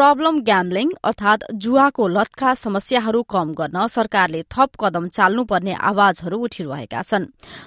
Problem 0.00 0.38
gambling 0.40 0.90
अर्थात 1.04 1.42
जुवाको 1.62 2.06
लतका 2.08 2.52
समस्याहरू 2.56 3.20
कम 3.22 3.48
गर्न 3.54 3.86
सरकारले 3.86 4.40
थप 4.48 4.70
कदम 4.80 5.08
चाल्नुपर्ने 5.08 5.72
आवाजहरू 5.88 6.36
उठिरहेका 6.38 7.02
छन्। 7.02 7.26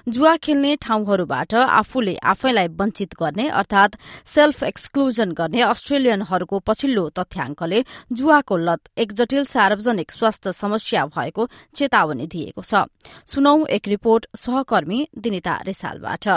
जुवा 0.10 0.34
खेल्ने 0.42 0.72
ठाउँहरूबाट 0.82 1.54
आफूले 1.54 2.16
आफैलाई 2.26 2.68
वञ्चित 2.80 3.14
गर्ने 3.20 3.46
अर्थात 3.54 3.98
सेल्फ 4.26 4.64
एक्सक्लुजन 4.64 5.32
गर्ने 5.32 5.62
अस्ट्रेलियनहरूको 5.64 6.60
पछिल्लो 6.66 7.04
तथ्याङ्कले 7.20 7.84
जुवाको 8.12 8.58
लत 8.60 8.90
एक 8.98 9.14
जटिल 9.14 9.46
सार्वजनिक 9.46 10.12
स्वास्थ्य 10.12 10.52
समस्या 10.54 11.06
भएको 11.14 11.48
चेतावनी 11.76 12.28
दिएको 12.34 12.62
छ। 12.64 12.90
सुनौ 13.30 13.56
एक 13.70 13.88
रिपोर्ट 13.88 14.26
सहकर्मी 14.38 15.00
दिनिता 15.20 15.56
रिसालबाट। 15.66 16.28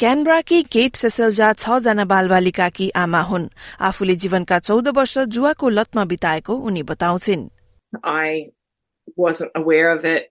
क्यानब्राकी 0.00 0.60
केट 0.72 0.96
सेसेल्जा 1.00 1.52
छजना 1.60 2.04
बालबालिकाकी 2.08 2.88
आमा 3.02 3.20
हुन् 3.28 3.44
आफूले 3.88 4.14
जीवनका 4.24 4.58
चौध 4.68 4.88
वर्ष 4.96 5.14
जुवाको 5.36 5.68
लतमा 5.76 6.04
बिताएको 6.10 6.54
उनी 6.70 6.82
बताउँछिन् 6.90 7.44
I 8.04 8.50
wasn't 9.16 9.56
aware 9.60 9.88
of 9.90 10.04
it. 10.04 10.26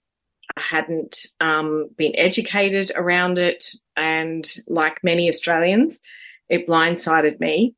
I 0.56 0.62
hadn't 0.62 1.18
um, 1.40 1.90
been 1.98 2.14
educated 2.26 2.92
around 2.96 3.40
it. 3.40 3.66
And 3.98 4.52
like 4.68 5.00
many 5.04 5.30
Australians, 5.30 6.00
it 6.48 6.68
blindsided 6.68 7.40
me 7.40 7.74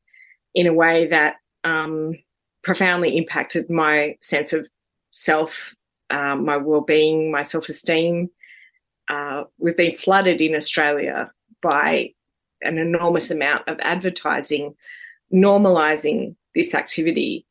in 0.54 0.68
a 0.68 0.74
way 0.74 1.08
that 1.08 1.36
um, 1.64 2.16
profoundly 2.64 3.16
impacted 3.16 3.70
my 3.70 4.18
sense 4.20 4.52
of 4.52 4.68
self, 5.12 5.74
uh, 6.10 6.36
my 6.36 6.58
well 6.58 6.82
being, 6.82 7.32
my 7.32 7.44
self 7.44 7.70
esteem. 7.70 8.30
Uh, 9.08 9.44
we've 9.58 9.78
been 9.78 9.96
flooded 9.96 10.42
in 10.42 10.54
Australia 10.54 11.32
by 11.62 12.14
an 12.62 12.78
enormous 12.78 13.32
amount 13.32 13.68
of 13.68 13.80
advertising, 13.82 14.76
normalizing 15.34 16.36
this 16.56 16.74
activity 16.74 17.46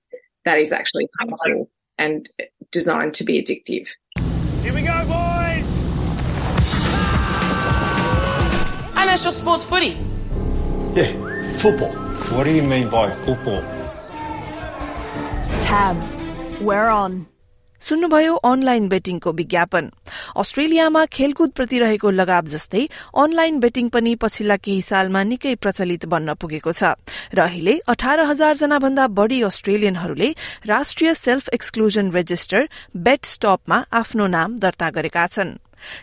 that 0.44 0.58
is 0.58 0.72
actually 0.72 1.08
harmful 1.18 1.70
and 1.98 2.28
designed 2.70 3.14
to 3.14 3.24
be 3.24 3.42
addictive. 3.42 3.88
Here 4.62 4.74
we 4.74 4.82
go, 4.82 4.98
boys! 5.06 5.64
And 8.96 9.10
it's 9.10 9.24
just 9.24 9.38
sports 9.38 9.64
footy. 9.64 9.96
Yeah, 10.94 11.52
football. 11.54 11.92
What 12.34 12.44
do 12.44 12.50
you 12.50 12.62
mean 12.62 12.88
by 12.88 13.10
football? 13.10 13.62
Tab. 15.60 15.96
We're 16.60 16.88
on. 16.88 17.26
सुन्नुभयो 17.80 18.34
online 18.34 18.88
बेटिङको 18.88 19.32
विज्ञापन। 19.32 19.90
अस्ट्रेलियामा 20.36 21.04
खेलकुदप्रति 21.06 21.78
रहेको 21.78 22.10
लगाव 22.10 22.44
जस्तै 22.46 22.88
online 23.14 23.60
betting 23.60 23.88
पनि 23.88 24.14
पछिल्ला 24.16 24.56
केही 24.56 24.82
सालमा 24.82 25.22
निकै 25.22 25.54
प्रचलित 25.56 26.06
बन्न 26.06 26.34
पुगेको 26.34 26.72
छ। 26.72 26.96
र 27.34 27.38
अहिले 27.40 27.78
अठार 27.88 28.20
हजार 28.20 28.56
जना 28.56 28.78
भन्दा 28.78 29.06
बढ़ी 29.08 29.42
अस्ट्रेलियनहरूले 29.42 30.30
राष्ट्रिय 30.66 31.14
सेल्फ 31.14 31.48
एक्सक्लुजन 31.54 32.10
रेजिस्टर 32.12 32.68
बेट 32.96 33.24
स्टपमा 33.24 33.84
आफ्नो 33.92 34.26
नाम 34.26 34.58
दर्ता 34.58 34.90
गरेका 34.90 35.26
छन्। 35.26 35.58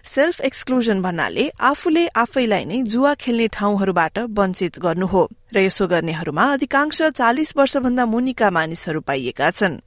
सेल्फ 0.06 0.42
एक्सक्लुजन 0.42 1.02
भन्नाले 1.02 1.50
आफूले 1.60 2.06
आफैलाई 2.16 2.66
नै 2.66 2.82
जुवा 2.84 3.14
खेल्ने 3.14 3.48
ठाउँहरूबाट 3.48 4.20
वञ्चित 4.38 4.80
गर्नु 4.80 5.08
हो। 5.08 5.24
र 5.54 5.58
यसो 5.60 5.88
गर्नेहरूमा 5.88 6.46
अधिकांश 6.54 7.02
चालिस 7.12 7.58
वर्षभन्दा 7.58 8.06
मुनिका 8.06 8.50
मानिसहरू 8.50 9.02
पाइएका 9.02 9.50
छन्। 9.52 9.82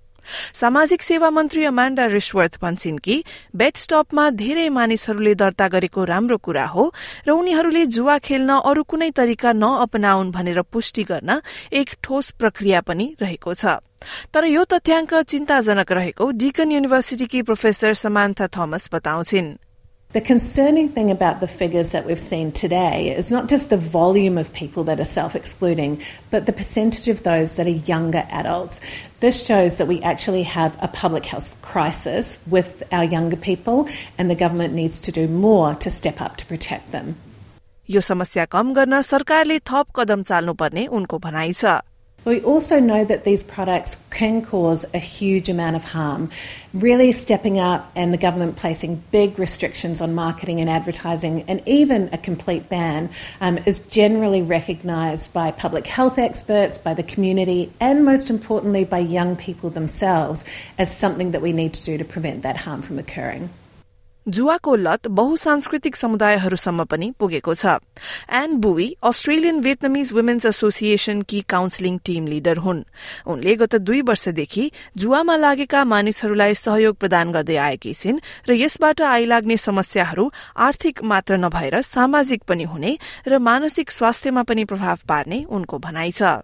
सामाजिक 0.55 1.03
सेवा 1.03 1.31
मन्त्री 1.31 1.65
अमाण्डा 1.65 2.07
रिश्वर्थ 2.07 2.59
भन्छन् 2.63 2.99
कि 2.99 3.17
बेड 3.57 3.77
स्टपमा 3.77 4.25
धेरै 4.31 4.69
मानिसहरूले 4.69 5.35
दर्ता 5.35 5.69
गरेको 5.69 6.05
राम्रो 6.05 6.37
कुरा 6.39 6.67
हो 6.67 6.85
र 7.27 7.31
उनीहरूले 7.31 7.87
जुवा 7.87 8.19
खेल्न 8.19 8.61
अरू 8.65 8.83
कुनै 8.83 9.11
तरिका 9.11 9.53
नअपनाउन् 9.53 10.33
भनेर 10.33 10.63
पुष्टि 10.73 11.05
गर्न 11.05 11.41
एक 11.73 11.95
ठोस 12.03 12.31
प्रक्रिया 12.39 12.81
पनि 12.81 13.07
रहेको 13.21 13.55
छ। 13.55 13.83
तर 14.33 14.45
यो 14.47 14.65
तथ्याङ्क 14.65 15.15
चिन्ताजनक 15.27 15.93
रहेको 15.93 16.31
डिकन 16.31 16.73
युनिभर्सिटीकी 16.73 17.43
प्रोफेसर 17.43 17.95
समान्था 17.95 18.47
थमस 18.47 18.89
बताउँछिन्। 18.93 19.66
The 20.17 20.23
concerning 20.23 20.89
thing 20.89 21.11
about 21.11 21.41
the 21.41 21.47
figures 21.47 21.93
that 21.93 22.07
we've 22.07 22.19
seen 22.19 22.51
today 22.51 23.15
is 23.15 23.31
not 23.31 23.51
just 23.51 23.69
the 23.69 23.77
volume 23.77 24.39
of 24.39 24.51
people 24.51 24.85
that 24.85 24.99
are 24.99 25.05
self 25.05 25.37
excluding, 25.37 26.01
but 26.31 26.47
the 26.47 26.55
percentage 26.55 27.09
of 27.09 27.23
those 27.23 27.57
that 27.57 27.67
are 27.67 27.83
younger 27.91 28.25
adults. 28.31 28.81
This 29.21 29.45
shows 29.45 29.77
that 29.77 29.87
we 29.87 30.01
actually 30.01 30.45
have 30.45 30.75
a 30.83 30.89
public 30.89 31.27
health 31.27 31.61
crisis 31.61 32.43
with 32.47 32.83
our 32.93 33.05
younger 33.05 33.37
people, 33.37 33.91
and 34.17 34.31
the 34.31 34.35
government 34.35 34.73
needs 34.73 35.01
to 35.01 35.13
do 35.13 35.29
more 35.29 35.75
to 35.75 35.91
step 35.91 36.23
up 36.23 36.39
to 36.39 36.47
protect 36.47 36.93
them. 36.93 37.17
यो 37.91 38.01
समस्या 38.01 38.45
कम 38.57 38.73
गर्न 38.75 39.03
सरकारले 39.03 39.59
थप 39.73 39.87
कदम 39.97 40.23
चाल्नुपर्ने 40.33 40.87
उनको 41.01 41.19
भनाइ 41.29 41.53
छ 41.53 41.77
we 42.27 42.41
also 42.41 42.81
know 42.81 43.05
that 43.05 43.23
these 43.23 43.45
products 43.45 44.05
can 44.11 44.43
cause 44.43 44.85
a 44.93 44.99
huge 44.99 45.49
amount 45.49 45.77
of 45.77 45.85
harm. 45.85 46.29
Really 46.75 47.13
stepping 47.13 47.61
up 47.61 47.89
and 47.95 48.13
the 48.13 48.19
government 48.19 48.57
placing 48.57 49.05
big 49.13 49.39
restrictions 49.39 50.01
on 50.01 50.13
marketing 50.13 50.61
and 50.61 50.69
advertising 50.69 51.45
and 51.47 51.63
even 51.67 52.11
a 52.13 52.19
complete 52.19 52.69
ban 52.69 53.11
um, 53.41 53.59
is 53.59 53.79
generally 53.79 54.43
recognised 54.43 55.33
by 55.33 55.53
public 55.53 55.87
health 55.87 56.19
experts, 56.19 56.79
by 56.79 56.95
the 56.95 57.05
community, 57.05 57.73
and 57.79 58.05
most 58.05 58.29
importantly 58.29 58.85
by 58.85 58.99
young 58.99 59.37
people 59.37 59.71
themselves 59.71 60.45
as 60.79 60.95
something 60.95 61.31
that 61.31 61.43
we 61.43 61.53
need 61.53 61.75
to 61.75 61.85
do 61.85 61.97
to 61.97 62.05
prevent 62.05 62.43
that 62.43 62.57
harm 62.57 62.83
from 62.83 62.99
occurring. 62.99 63.51
जुवाको 64.27 64.75
लत 64.77 65.07
बहुसांस्कृतिक 65.09 65.97
समुदायहरूसम्म 65.97 66.85
पनि 66.85 67.13
पुगेको 67.19 67.55
छ। 67.55 67.79
Anh 68.33 68.57
Bui 68.57 68.97
Australian 69.03 69.61
vietnamese 69.63 70.13
women's 70.13 70.47
association 70.47 71.23
की 71.23 71.41
counselling 71.49 71.99
team 71.99 72.27
leader 72.27 72.57
हुन्। 72.57 72.83
उनले 73.27 73.55
गत 73.57 73.75
दुई 73.77 74.03
वर्षदेखि 74.03 74.71
जुवामा 74.97 75.37
लागेका 75.37 75.85
मानिसहरूलाई 75.85 76.55
सहयोग 76.55 76.97
प्रदान 76.97 77.33
गर्दै 77.33 77.57
आएकी 77.57 77.95
छिन् 77.95 78.19
र 78.49 78.53
यसबाट 78.53 79.03
आइलाग्ने 79.03 79.57
समस्याहरू 79.57 80.31
आर्थिक 80.59 81.03
मात्र 81.05 81.37
नभएर 81.37 81.83
सामाजिक 81.83 82.43
पनि 82.43 82.65
हुने 82.65 82.99
र 83.29 83.39
मानसिक 83.39 83.91
स्वास्थ्यमा 83.91 84.43
पनि 84.43 84.65
प्रभाव 84.65 84.99
पार्ने 85.09 85.45
उनको 85.45 85.79
भनाइ 85.79 86.13
छ। 86.13 86.43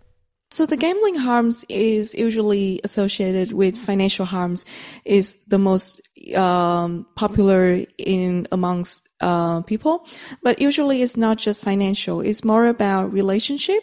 So 0.52 0.66
the 0.66 0.76
gambling 0.76 1.14
harms 1.14 1.64
is 1.70 2.12
usually 2.12 2.78
associated 2.84 3.52
with 3.52 3.74
financial 3.74 4.26
harms 4.26 4.66
is 5.06 5.42
the 5.46 5.56
most 5.56 6.02
um, 6.36 7.06
popular 7.16 7.86
in 7.96 8.46
amongst 8.52 9.08
uh, 9.22 9.62
people, 9.62 10.06
but 10.42 10.60
usually 10.60 11.00
it's 11.00 11.16
not 11.16 11.38
just 11.38 11.64
financial. 11.64 12.20
It's 12.20 12.44
more 12.44 12.66
about 12.66 13.14
relationship, 13.14 13.82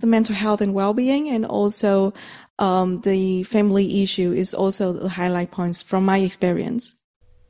the 0.00 0.06
mental 0.06 0.34
health 0.34 0.62
and 0.62 0.72
well-being, 0.72 1.28
and 1.28 1.44
also 1.44 2.14
um, 2.58 2.96
the 3.04 3.42
family 3.42 4.02
issue 4.02 4.32
is 4.32 4.54
also 4.54 4.94
the 4.94 5.10
highlight 5.10 5.50
points 5.50 5.82
from 5.82 6.06
my 6.06 6.20
experience. 6.20 6.94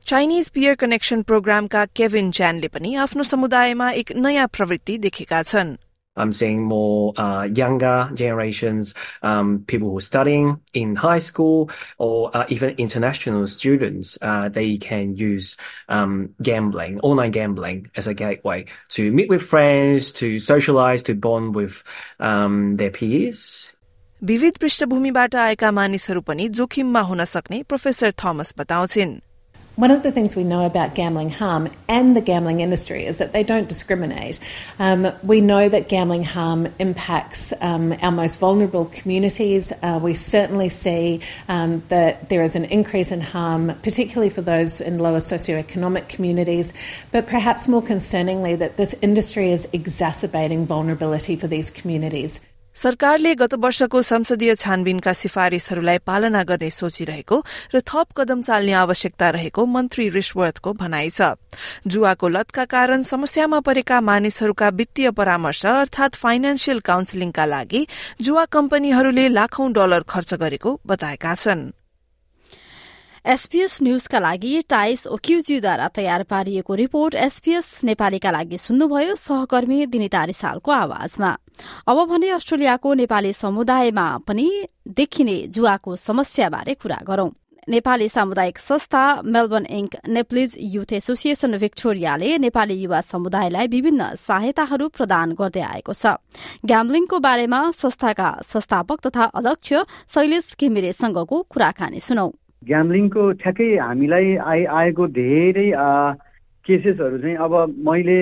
Chinese 0.07 0.77
connection 0.77 1.23
program 1.23 1.67
ka 1.69 1.87
Kevin 1.95 2.31
ज्यानले 2.31 2.67
पनि 2.67 2.95
आफ्नो 2.95 3.23
समुदायमा 3.23 3.91
एक 3.91 4.11
नयाँ 4.15 4.47
प्रवृत्ति 4.53 4.97
देखेका 5.07 5.43
छन् 5.43 5.86
I'm 6.17 6.31
seeing 6.31 6.63
more 6.63 7.13
uh, 7.17 7.43
younger 7.43 8.09
generations, 8.13 8.93
um, 9.21 9.63
people 9.67 9.89
who 9.89 9.97
are 9.97 10.01
studying 10.01 10.59
in 10.73 10.95
high 10.95 11.19
school 11.19 11.69
or 11.97 12.35
uh, 12.35 12.45
even 12.49 12.75
international 12.77 13.47
students. 13.47 14.17
Uh, 14.21 14.49
they 14.49 14.77
can 14.77 15.15
use 15.15 15.55
um, 15.89 16.33
gambling, 16.41 16.99
online 17.01 17.31
gambling, 17.31 17.89
as 17.95 18.07
a 18.07 18.13
gateway 18.13 18.65
to 18.89 19.11
meet 19.11 19.29
with 19.29 19.41
friends, 19.41 20.11
to 20.11 20.39
socialize, 20.39 21.03
to 21.03 21.15
bond 21.15 21.55
with 21.55 21.83
um, 22.19 22.75
their 22.75 22.91
peers. 22.91 23.73
विविध 24.23 24.57
पृष्ठभूमिबाट 24.57 25.35
आएका 25.35 25.69
मानिसहरू 25.71 26.21
पनि 26.27 26.47
जोखिममा 26.57 27.01
हुन 27.09 27.23
सक्ने 27.25 27.61
professor 27.69 28.11
Thomas 28.21 28.53
बताउँछिन् 28.57 29.13
one 29.77 29.91
of 29.91 30.01
the 30.01 30.11
things 30.11 30.35
we 30.35 30.43
know 30.43 30.65
about 30.65 30.95
gambling 30.95 31.29
harm 31.29 31.69
and 31.87 32.15
the 32.15 32.21
gambling 32.21 32.61
industry 32.61 33.05
is 33.05 33.19
that 33.19 33.31
they 33.31 33.43
don't 33.43 33.69
discriminate. 33.69 34.39
Um, 34.79 35.13
we 35.21 35.39
know 35.39 35.69
that 35.69 35.87
gambling 35.87 36.23
harm 36.23 36.73
impacts 36.79 37.53
um, 37.61 37.95
our 38.01 38.11
most 38.11 38.39
vulnerable 38.39 38.85
communities. 38.85 39.71
Uh, 39.83 39.99
we 40.01 40.15
certainly 40.15 40.69
see 40.69 41.21
um, 41.47 41.83
that 41.89 42.27
there 42.29 42.41
is 42.41 42.55
an 42.55 42.65
increase 42.65 43.11
in 43.11 43.21
harm, 43.21 43.75
particularly 43.83 44.31
for 44.31 44.41
those 44.41 44.81
in 44.81 44.97
lower 44.97 45.19
socioeconomic 45.19 46.09
communities. 46.09 46.73
But 47.11 47.27
perhaps 47.27 47.67
more 47.67 47.83
concerningly, 47.83 48.57
that 48.57 48.77
this 48.77 48.95
industry 49.03 49.51
is 49.51 49.69
exacerbating 49.73 50.65
vulnerability 50.65 51.35
for 51.35 51.45
these 51.45 51.69
communities. 51.69 52.41
सरकारले 52.77 53.33
गत 53.35 53.53
वर्षको 53.57 54.01
संसदीय 54.01 54.53
छानबिनका 54.55 55.13
सिफारिशहरूलाई 55.13 55.97
पालना 56.05 56.43
गर्ने 56.43 56.69
सोचिरहेको 56.71 57.37
र 57.73 57.79
थप 57.81 58.07
कदम 58.17 58.41
चाल्ने 58.41 58.73
आवश्यकता 58.77 59.29
रहेको 59.33 59.65
मन्त्री 59.65 60.07
रिश्वतको 60.13 60.73
भनाइ 60.77 61.09
छ। 61.09 61.33
जुवाको 61.87 62.27
लतका 62.27 62.65
कारण 62.69 63.03
समस्यामा 63.03 63.59
परेका 63.65 64.01
मानिसहरूका 64.01 64.69
वित्तीय 64.77 65.11
परामर्श 65.17 65.65
अर्थात 65.65 66.21
फाइनेन्सियल 66.21 66.79
काउन्सिलिङका 66.85 67.45
लागि 67.45 67.81
जुवा 68.21 68.45
कम्पनीहरूले 68.45 69.27
लाखौं 69.29 69.73
डलर 69.73 70.05
खर्च 70.05 70.33
गरेको 70.37 70.79
बताएका 70.85 71.35
छनृ। 71.35 71.76
एसपीएस 73.27 73.81
न्यूजका 73.83 74.19
लागि 74.19 74.61
टाइस 74.69 75.05
ओक्युजीद्वारा 75.07 75.87
तयार 75.95 76.23
पारिएको 76.23 76.75
रिपोर्ट 76.75 77.15
एसपीएस 77.15 77.83
नेपालीका 77.83 78.31
लागि 78.31 78.57
सुन्नुभयो 78.57 79.15
सहकर्मी 79.17 79.85
दिनिता 79.85 80.23
रिसालको 80.23 80.71
आवाजमा। 80.71 81.31
अब 81.87 81.97
भने 82.07 82.29
अस्ट्रेलियाको 82.29 82.93
नेपाली 82.93 83.33
समुदायमा 83.33 84.05
पनि 84.27 84.47
देखिने 84.87 85.35
जुवाको 85.51 85.95
समस्याबारे 85.97 86.73
कुरा 86.73 86.99
गरौं। 87.03 87.29
नेपाली 87.67 88.09
सामुदायिक 88.09 88.57
संस्था 88.59 89.03
Melbourne 89.27 89.65
Inc 89.75 89.99
Nepalese 90.07 90.55
youth 90.71 90.93
association 90.93 91.57
भिक्टोरियाले 91.59 92.37
Nepali 92.37 92.81
युवा 92.81 93.01
समुदायलाई 93.11 93.67
विभिन्न 93.67 94.09
सहायताहरू 94.23 94.87
प्रदान 94.95 95.35
गर्दै 95.35 95.67
आएको 95.67 95.93
छ। 95.93 96.15
ग्याम्लिङको 96.63 97.19
बारेमा 97.19 97.61
संस्थाका 97.75 98.33
संस्थापक 98.47 99.07
तथा 99.07 99.31
अध्यक्ष 99.35 99.73
शैलेश 100.15 100.55
घिमिरेसँगको 100.59 101.45
कुराकानी 101.51 101.99
सुनौ। 101.99 102.31
ग्याम्लिङको 102.63 103.31
ठ्याक्कै 103.41 103.69
हामीलाई 103.77 104.35
आइ 104.35 104.65
आएको 104.65 105.07
धेरै 105.13 105.67
केसेसहरू 106.65 107.17
चाहिँ 107.17 107.35
अब 107.37 107.53
मैले 107.87 108.19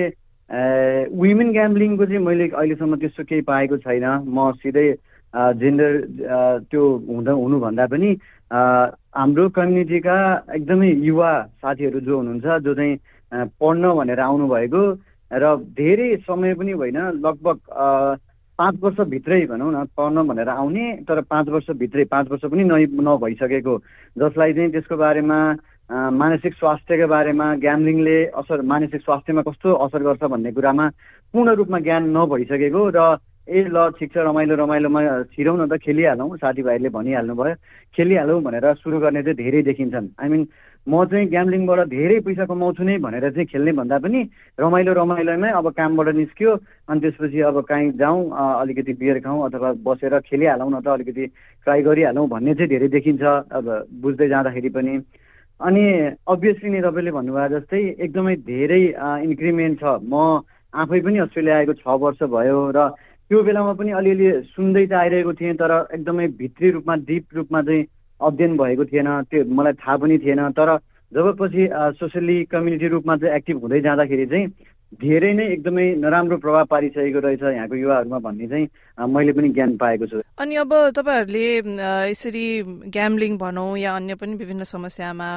वुमेन 1.16 1.52
ग्याम्लिङको 1.52 2.06
चाहिँ 2.06 2.24
मैले 2.24 2.48
अहिलेसम्म 2.48 2.96
त्यस्तो 2.96 3.24
केही 3.24 3.42
पाएको 3.42 3.76
छैन। 3.78 4.04
म 4.26 4.52
सिधै 4.62 4.88
जेन्डर 5.34 5.92
त्यो 6.70 6.82
हुँदा 7.08 7.32
हुनुभन्दा 7.32 7.86
पनि 7.86 8.10
हाम्रो 8.50 9.48
कम्युनिटीका 9.48 10.16
एकदमै 10.54 10.90
युवा 11.02 11.32
साथीहरू 11.62 12.00
जो 12.00 12.16
हुनुहुन्छ 12.16 12.46
जो 12.64 12.74
चाहिँ 12.74 12.94
पढ्न 13.60 13.84
भनेर 13.98 14.20
आउनुभएको 14.20 14.82
र 15.30 15.44
धेरै 15.74 16.10
समय 16.22 16.54
पनि 16.54 16.72
होइन 16.72 16.98
लगभग 17.26 17.58
पाँच 18.58 18.74
वर्षभित्रै 18.82 19.44
भनौँ 19.46 19.72
न 19.72 19.84
पढ्न 19.96 20.26
भनेर 20.28 20.48
आउने 20.48 20.84
तर 21.08 21.20
पाँच 21.30 21.48
वर्षभित्रै 21.48 22.04
पाँच 22.04 22.30
वर्ष 22.30 22.44
पनि 22.50 22.64
नै 22.64 22.84
नभइसकेको 22.88 23.74
जसलाई 24.16 24.52
चाहिँ 24.52 24.70
त्यसको 24.72 24.96
बारेमा 24.96 25.38
मानसिक 25.92 26.54
स्वास्थ्यको 26.54 27.06
बारेमा 27.06 27.46
ग्याम्लिङले 27.62 28.18
असर 28.40 28.62
मानसिक 28.64 29.00
स्वास्थ्यमा 29.02 29.42
कस्तो 29.48 29.74
असर 29.86 30.02
गर्छ 30.02 30.24
भन्ने 30.24 30.52
कुरामा 30.52 30.88
पूर्ण 31.34 31.54
रूपमा 31.54 31.78
ज्ञान 31.78 32.02
नभइसकेको 32.16 32.82
र 32.96 33.00
ए 33.46 33.62
ल 33.70 33.78
ठिक 33.94 34.10
छ 34.10 34.18
रमाइलो 34.26 34.54
रमाइलोमा 34.58 35.00
छिरौँ 35.30 35.56
न 35.58 35.68
त 35.70 35.78
खेलिहालौँ 35.78 36.36
साथीभाइहरूले 36.42 36.90
भनिहाल्नु 36.90 37.34
भयो 37.38 37.54
खेलिहालौँ 37.94 38.42
भनेर 38.42 38.66
सुरु 38.82 38.98
गर्ने 38.98 39.22
चाहिँ 39.22 39.38
धेरै 39.38 39.62
देखिन्छन्। 39.70 40.08
आई 40.18 40.28
मिन 40.28 40.42
म 40.88 41.04
चाहिँ 41.10 41.26
ग्याम्लिङबाट 41.28 41.80
धेरै 41.90 42.18
पैसा 42.22 42.44
कमाउँछु 42.46 42.82
नै 42.86 42.96
भनेर 43.02 43.30
चाहिँ 43.30 43.46
खेल्ने 43.50 43.72
भन्दा 43.74 43.98
पनि 43.98 44.20
रमाइलो 44.58 44.92
रमाइलोमै 44.94 45.50
अब 45.50 45.66
कामबाट 45.74 46.08
निस्क्यो। 46.14 46.50
अनि 46.88 47.00
त्यसपछि 47.00 47.40
अब 47.50 47.60
काहीँ 47.66 47.90
जाउँ 47.98 48.20
अलिकति 48.62 48.92
बियर 48.94 49.18
खाउँ 49.26 49.44
अथवा 49.46 49.72
बसेर 49.82 50.18
खेलिहालौँ 50.30 50.70
न 50.70 50.80
त 50.80 50.86
अलिकति 50.94 51.26
ट्राई 51.66 51.82
गरिहालौँ 51.82 52.28
भन्ने 52.28 52.54
चाहिँ 52.54 52.70
धेरै 52.70 52.88
देखिन्छ 52.94 53.22
अब 53.50 53.66
बुझ्दै 53.98 54.28
जाँदाखेरि 54.28 54.70
पनि। 54.78 54.94
अनि 55.60 55.82
अभियसली 56.28 56.70
नै 56.70 56.80
तपाईँले 56.86 57.10
भन्नुभयो 57.18 57.48
जस्तै 57.50 57.82
एकदमै 58.06 58.34
धेरै 58.46 58.82
इन्क्रिमेन्ट 59.26 59.80
छ। 59.80 59.84
म 60.06 60.46
आफै 60.70 61.00
पनि 61.02 61.18
अस्ट्रेलिया 61.18 61.56
आएको 61.56 61.74
छ 61.82 61.86
वर्ष 61.98 62.22
भयो 62.30 62.58
र 62.76 62.78
त्यो 63.26 63.42
बेलामा 63.42 63.72
पनि 63.74 63.90
अलिअलि 63.90 64.26
सुन्दै 64.54 64.86
चाहिँ 64.86 65.02
आइरहेको 65.02 65.32
थिएँ 65.34 65.54
तर 65.58 65.72
एकदमै 65.98 66.26
भित्री 66.38 66.70
रूपमा 66.70 66.94
डिप 67.10 67.24
रूपमा 67.34 67.62
चाहिँ 67.66 67.84
अध्ययन 68.20 68.56
भएको 68.56 68.84
थिएन 68.84 69.08
त्यो 69.30 69.44
मलाई 69.44 69.72
थाहा 69.72 69.96
पनि 69.96 70.18
थिएन। 70.18 70.50
तर 70.52 70.76
जब 71.12 71.36
पछि 71.40 71.68
सोसियली 71.72 72.44
कम्युनिटी 72.44 72.88
रूपमा 72.88 73.16
चाहिँ 73.16 73.36
एक्टिभ 73.36 73.60
हुँदै 73.62 73.80
जाँदाखेरि 73.80 74.26
चाहिँ 74.26 74.46
धेरै 74.94 75.32
नै 75.34 75.44
एकदमै 75.52 75.84
नराम्रो 75.98 76.36
प्रभाव 76.38 76.64
पारिसकेको 76.70 77.18
रहेछ 77.20 77.42
यहाँको 77.42 77.74
युवाहरूमा 77.74 78.18
भन्ने 78.22 78.46
चाहिँ 78.48 78.66
मैले 79.10 79.32
पनि 79.34 79.48
ज्ञान 79.52 79.76
पाएको 79.76 80.06
छु। 80.06 80.22
अनि 80.38 80.54
अब 80.62 80.72
तपाईँहरूले 80.94 81.44
यसरी 82.10 82.46
ग्याम्लिङ 82.94 83.36
भनौँ 83.36 83.76
या 83.78 83.96
अन्य 83.96 84.14
पनि 84.14 84.34
विभिन्न 84.38 84.64
समस्यामा 84.64 85.28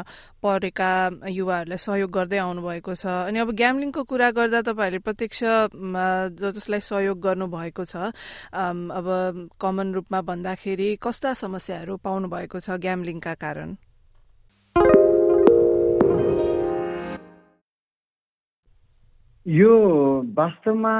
परेका 0.46 0.92
युवाहरूलाई 1.34 1.78
सहयोग 1.82 2.12
गर्दै 2.12 2.38
आउनुभएको 2.46 2.94
छ। 2.94 3.06
अनि 3.26 3.40
अब 3.40 3.50
ग्याम्लिङको 3.58 4.04
कुरा 4.06 4.30
गर्दा 4.38 4.62
तपाईँहरूले 4.70 5.04
प्रत्यक्ष 5.04 5.44
जसलाई 6.40 6.80
सहयोग 6.80 7.20
गर्नुभएको 7.20 7.84
छ 7.90 8.14
अब 8.54 9.08
कमन 9.60 9.94
रूपमा 9.98 10.22
भन्दाखेरि 10.30 10.90
कस्ता 11.02 11.34
समस्याहरू 11.34 11.98
पाउनु 12.06 12.28
भएको 12.30 12.60
छ 12.62 12.78
ग्याम्लिङका 12.78 13.34
कारण? 13.34 13.76
यो 19.46 19.72
वास्तवमा 20.36 20.94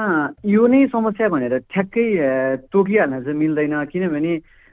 यो 0.46 0.66
नै 0.66 0.86
समस्या 0.92 1.28
भनेर 1.28 1.56
ठ्याक्कै 1.70 2.06
तोकिहाल्न 2.72 3.20
चाहिँ 3.22 3.38
मिल्दैन। 3.38 3.74
किनभने 3.92 4.32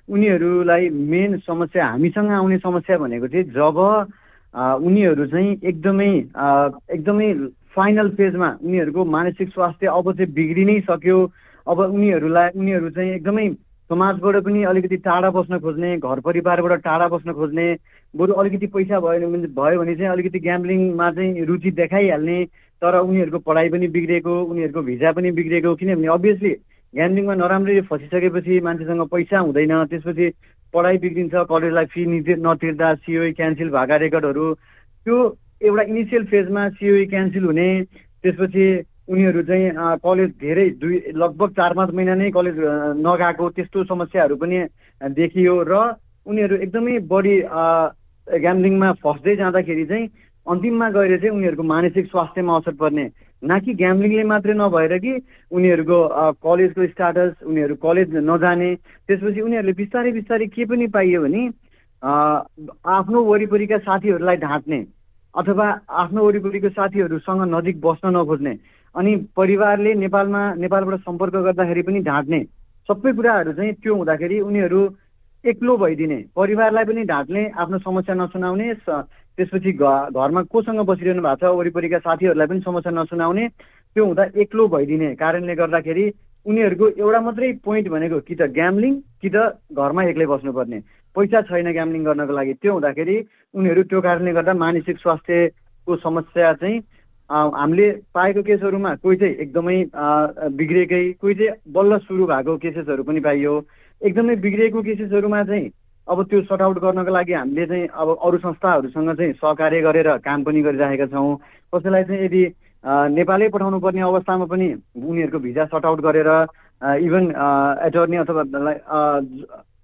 उनीहरूलाई 0.09 0.89
मेन 0.89 1.37
समस्या 1.43 1.85
हामीसँग 1.85 2.31
आउने 2.31 2.57
समस्या 2.57 2.97
भनेको 2.97 3.27
चाहिँ 3.27 3.51
जब 3.51 3.77
उनीहरू 4.87 5.25
चाहिँ 5.27 5.51
एकदमै 5.63 6.11
एकदमै 6.95 7.27
फाइनल 7.75 8.09
फेजमा 8.15 8.49
उनीहरूको 8.63 9.05
मानसिक 9.05 9.49
स्वास्थ्य 9.53 9.87
अब 9.87 10.11
चाहिँ 10.15 10.33
बिग्रि 10.33 10.65
नै 10.65 10.79
सक्यो। 10.87 11.19
अब 11.67 11.79
उनीहरूलाई 11.79 12.49
उनीहरू 12.55 12.89
चाहिँ 12.89 13.11
एकदमै 13.15 13.49
समाजबाट 13.89 14.35
पनि 14.43 14.63
अलिकति 14.63 14.97
टाढा 15.03 15.29
बस्न 15.31 15.59
खोज्ने 15.59 15.97
घर 15.97 16.19
परिवारबाट 16.19 16.81
टाढा 16.83 17.07
बस्न 17.07 17.33
खोज्ने 17.33 17.67
बरु 18.13 18.33
अलिकति 18.33 18.67
पैसा 18.67 18.99
भयो 18.99 19.29
भने 19.31 19.47
भयो 19.59 19.79
भने 19.79 19.95
चाहिँ 19.95 20.11
अलिकति 20.11 20.39
ग्याम्लिङमा 20.39 21.11
चाहिँ 21.11 21.45
रुचि 21.45 21.71
देखाइहाल्ने 21.71 22.39
तर 22.81 22.99
उनीहरूको 22.99 23.39
पढाइ 23.39 23.69
पनि 23.69 23.87
बिग्रेको 23.89 24.33
उनीहरूको 24.43 24.81
भिजा 24.81 25.11
पनि 25.11 25.31
बिग्रेको 25.31 25.75
किनभने 25.75 26.07
अभियसली 26.07 26.53
ग्याम्लिङमा 26.93 27.33
नराम्ररी 27.35 27.81
फसिसकेपछि 27.89 28.59
मान्छेसँग 28.61 29.01
पैसा 29.07 29.39
हुँदैन 29.39 29.73
त्यसपछि 29.85 30.27
पढाइ 30.73 30.97
बिग्रिन्छ 30.97 31.33
कलेजलाई 31.49 31.85
फी 31.85 32.05
नतिर्दा 32.39 32.93
सिओई 32.97 33.31
क्यान्सल 33.33 33.69
भएका 33.69 33.95
रेकर्डहरू। 33.97 34.53
त्यो 35.05 35.17
एउटा 35.61 35.83
इनिसियल 35.83 36.23
फेजमा 36.25 36.69
सिओई 36.69 37.05
क्यान्सल 37.05 37.43
हुने 37.43 37.67
त्यसपछि 38.23 38.65
उनीहरू 39.09 39.41
चाहिँ 39.43 39.97
कलेज 40.03 40.29
धेरै 40.37 40.69
दुई 40.77 41.01
लगभग 41.15 41.49
चार 41.51 41.73
पाँच 41.73 41.93
महिना 41.93 42.15
नै 42.15 42.29
कलेज 42.31 42.57
नगएको 43.01 43.49
त्यस्तो 43.49 43.83
समस्याहरू 43.83 44.35
पनि 44.35 44.57
देखियो 45.01 45.55
र 45.63 45.73
उनीहरू 46.25 46.55
एकदमै 46.61 46.97
बढी 47.07 47.35
ग्याम्लिङमा 48.27 48.91
फस्दै 49.03 49.35
जाँदाखेरि 49.35 49.85
चाहिँ 49.85 50.07
अन्तिममा 50.47 50.89
गएर 50.91 51.17
चाहिँ 51.17 51.31
उनीहरूको 51.31 51.63
मानसिक 51.65 52.05
स्वास्थ्यमा 52.07 52.57
असर 52.57 52.73
पर्ने 52.75 53.05
न 53.41 53.59
कि 53.59 53.73
ग्याम्लिङले 53.75 54.23
मात्रै 54.25 54.53
नभएर 54.55 54.97
कि 54.97 55.13
उनीहरूको 55.51 55.97
कलेजको 56.39 56.87
स्टाटस 56.87 57.33
उनीहरू 57.45 57.75
कलेज 57.77 58.15
नजाने 58.23 58.69
त्यसपछि 58.75 59.41
उनीहरूले 59.41 59.73
बिस्तारै 59.75 60.11
बिस्तारै 60.13 60.47
के 60.49 60.65
पनि 60.65 60.87
पाइयो 60.89 61.21
भने 61.21 61.43
आफ्नो 62.91 63.23
वरिपरिका 63.23 63.77
साथीहरूलाई 63.79 64.37
ढाँट्ने 64.39 64.79
अथवा 65.35 65.67
आफ्नो 65.97 66.25
वरिपरिको 66.25 66.69
साथीहरूसँग 66.71 67.41
नजिक 67.47 67.81
बस्न 67.81 68.15
नखोज्ने 68.15 68.53
अनि 68.95 69.15
परिवारले 69.35 69.93
नेपालमा 69.95 70.41
नेपालबाट 70.57 70.99
सम्पर्क 71.01 71.35
गर्दाखेरि 71.43 71.81
पनि 71.83 71.99
ढाँट्ने 72.03 72.39
सबै 72.89 73.11
कुराहरू 73.13 73.53
चाहिँ 73.53 73.73
त्यो 73.75 73.95
हुँदाखेरि 73.95 74.39
उनीहरू 74.41 74.81
एक्लो 75.43 75.77
भइदिने 75.77 76.17
परिवारलाई 76.35 76.85
पनि 76.85 77.03
ढाँट्ने 77.05 77.43
आफ्नो 77.57 77.77
समस्या 77.79 78.15
नसुनाउने 78.15 78.73
त्यसपछि 79.37 79.71
घरमा 79.71 80.41
कोसँग 80.51 80.79
बसिरहनु 80.89 81.21
भएको 81.21 81.35
छ 81.41 81.57
वरिपरिका 81.57 81.99
साथीहरूलाई 82.05 82.47
पनि 82.47 82.61
समस्या 82.65 82.91
नसुनाउने 82.91 83.47
त्यो 83.95 84.05
हुँदा 84.05 84.23
एक्लो 84.41 84.67
भइदिने 84.67 85.13
कारणले 85.15 85.55
गर्दाखेरि 85.55 86.05
उनीहरूको 86.45 86.87
एउटा 86.97 87.19
मात्रै 87.21 87.51
पोइन्ट 87.65 87.87
भनेको 87.89 88.19
कि 88.27 88.35
त 88.35 88.41
ग्याम्लिङ 88.57 88.93
कि 89.21 89.29
त 89.29 89.37
घरमा 89.73 90.03
एक्लै 90.09 90.25
बस्नुपर्ने। 90.33 90.79
पैसा 91.15 91.41
छैन 91.49 91.71
ग्याम्लिङ 91.77 92.03
गर्नको 92.05 92.33
लागि। 92.33 92.53
त्यो 92.61 92.73
हुँदाखेरि 92.73 93.15
उनीहरू 93.53 93.83
त्यो 93.89 94.01
कारणले 94.01 94.31
गर्दा 94.37 94.53
मानसिक 94.53 94.97
स्वास्थ्यको 94.97 95.95
समस्या 96.05 96.53
चाहिँ 96.61 96.77
हामीले 97.29 97.87
पाएको 98.15 98.41
केसहरूमा 98.49 98.91
कोही 99.03 99.17
चाहिँ 99.17 99.35
एकदमै 99.43 99.77
बिग्रेकै 100.55 101.03
कोही 101.21 101.33
चाहिँ 101.35 101.57
बल्ल 101.75 101.97
सुरु 102.07 102.25
भएको 102.25 102.57
केसेसहरू 102.63 103.03
पनि 103.03 103.19
पाइयो। 103.27 103.53
एकदमै 104.01 104.35
बिग्रेको 104.45 104.81
केसेसहरूमा 104.81 105.43
चाहिँ 105.43 105.67
अब 106.07 106.23
त्यो 106.23 106.41
सर्ट 106.41 106.61
आउट 106.61 106.77
गर्नको 106.79 107.11
लागि 107.11 107.33
हामीले 107.33 107.65
चाहिँ 107.67 107.87
अब 107.91 108.07
अरू 108.17 108.37
संस्थाहरूसँग 108.37 109.09
चाहिँ 109.15 109.33
सहकार्य 109.33 109.81
गरेर 109.81 110.09
काम 110.23 110.43
पनि 110.43 110.61
गरिरहेका 110.63 111.05
छौँ। 111.07 111.35
कसैलाई 111.73 112.03
चाहिँ 112.03 112.23
यदि 112.25 112.43
नेपालै 113.11 113.47
पठाउनु 113.49 113.79
पर्ने 113.79 114.01
अवस्थामा 114.01 114.45
पनि 114.47 114.67
उनीहरूको 114.95 115.39
भिजा 115.39 115.65
सर्ट 115.67 115.85
आउट 115.85 115.99
गरेर 116.07 116.29
इभन 117.03 117.23
एटर्नी 117.87 118.17
अथवा 118.17 118.43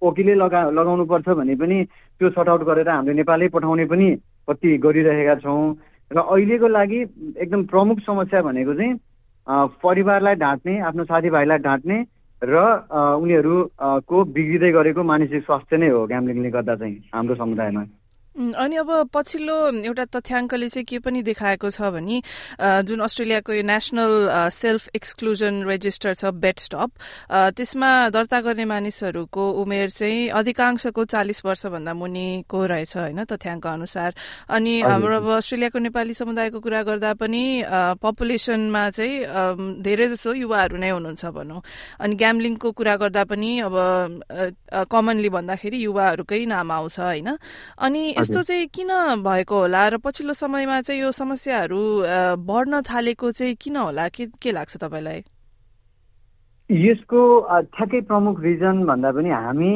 वकिलै 0.02 0.34
लगा 0.34 0.60
लगाउनु 0.70 1.04
पर्छ 1.04 1.28
भने 1.36 1.54
पनि 1.56 1.82
त्यो 2.20 2.30
सर्ट 2.30 2.48
आउट 2.48 2.62
गरेर 2.64 2.88
हामीले 2.88 3.16
नेपालै 3.16 3.48
पठाउने 3.52 3.84
पनि 3.92 4.08
कति 4.48 4.76
गरिरहेका 4.78 5.34
छौँ। 5.44 5.74
र 6.10 6.18
अहिलेको 6.20 6.68
लागि 6.68 7.00
एकदम 7.36 7.62
प्रमुख 7.66 7.98
समस्या 8.00 8.42
भनेको 8.42 8.74
चाहिँ 8.74 8.94
परिवारलाई 9.82 10.34
ढाँट्ने 10.40 10.78
आफ्नो 10.88 11.04
साथीभाइलाई 11.04 11.58
ढाँट्ने 11.58 11.96
र 12.42 12.62
उनीहरूको 13.16 14.24
बिग्रिँदै 14.32 14.70
गरेको 14.72 15.02
मानसिक 15.02 15.44
स्वास्थ्य 15.44 15.76
नै 15.76 15.88
हो 15.88 16.06
ग्याम्लिङले 16.06 16.50
गर्दा 16.50 16.74
चाहिँ 16.76 16.96
हाम्रो 17.14 17.34
समुदायमा। 17.34 17.84
अनि 18.34 18.76
अब 18.76 18.90
पछिल्लो 19.14 19.56
एउटा 19.86 20.04
तथ्याङ्कले 20.10 20.68
चाहिँ 20.68 20.84
के 20.90 20.98
पनि 20.98 21.22
देखाएको 21.22 21.70
छ 21.70 21.86
भने 21.94 22.18
जुन 22.82 23.00
अस्ट्रेलियाको 23.06 23.52
यो 23.54 23.62
नेसनल 23.62 24.50
सेल्फ 24.50 24.88
एक्सक्लुजन 24.96 25.62
रेजिस्टर 25.62 26.14
छ 26.18 26.34
बेट 26.42 26.58
स्टप 26.58 26.90
त्यसमा 27.30 27.90
दर्ता 28.10 28.40
गर्ने 28.42 28.64
मानिसहरूको 28.66 29.44
उमेर 29.62 29.90
चाहिँ 29.90 30.28
अधिकांशको 30.34 31.04
चालिस 31.14 31.44
वर्षभन्दा 31.46 31.94
मुनिको 31.94 32.64
रहेछ 32.66 32.96
होइन 32.96 33.24
तथ्याङ्क 33.24 33.66
अनुसार। 33.66 34.14
अनि 34.50 34.80
हाम्रो 34.82 35.16
अब 35.16 35.28
अस्ट्रेलियाको 35.38 35.78
नेपाली 35.78 36.14
समुदायको 36.14 36.58
कुरा 36.58 36.82
गर्दा 36.90 37.14
पनि 37.14 37.42
पपुलेसनमा 38.02 38.82
चाहिँ 38.90 39.78
धेरै 39.78 40.08
जसो 40.10 40.34
युवाहरू 40.34 40.76
नै 40.82 40.90
हुनुहुन्छ 40.90 41.24
भनौँ। 41.30 41.62
अनि 42.02 42.14
ग्याम्लिङको 42.18 42.72
कुरा 42.74 42.96
गर्दा 42.98 43.24
पनि 43.30 43.50
अब 43.62 43.74
कमनली 44.90 45.28
भन्दाखेरि 45.30 45.78
युवाहरूकै 45.84 46.44
नाम 46.50 46.70
आउँछ 46.72 46.98
होइन। 46.98 47.30
अनि 47.78 48.23
यस्तो 48.24 48.42
चाहिँ 48.42 48.66
किन 48.72 48.90
भएको 49.20 49.56
होला? 49.60 49.88
र 49.88 49.96
पछिल्लो 50.00 50.32
समयमा 50.32 50.80
चाहिँ 50.80 51.00
यो 51.00 51.10
समस्याहरू 51.12 51.80
बढ्न 52.40 52.80
थालेको 52.88 53.30
चाहिँ 53.30 53.54
किन 53.60 53.76
होला? 53.76 54.08
के 54.08 54.26
के 54.40 54.52
लाग्छ 54.52 54.76
तपाईँलाई? 54.80 55.20
यसको 56.70 57.20
ठ्याक्कै 57.76 58.00
प्रमुख 58.08 58.40
रिजन 58.40 58.76
भन्दा 58.88 59.10
पनि 59.12 59.30
हामी 59.30 59.72